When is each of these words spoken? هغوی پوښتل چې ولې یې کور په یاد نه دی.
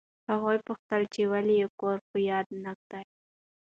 هغوی 0.29 0.57
پوښتل 0.67 1.01
چې 1.13 1.21
ولې 1.31 1.55
یې 1.61 1.67
کور 1.79 1.97
په 2.09 2.17
یاد 2.29 2.47
نه 2.63 2.73
دی. 2.89 3.05